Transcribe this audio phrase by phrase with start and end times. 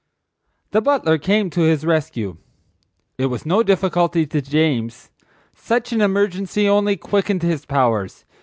[0.71, 2.37] The butler came to his rescue.
[3.19, 5.11] It was no difficulty to James.
[5.53, 8.25] Such an emergency only quickened his powers.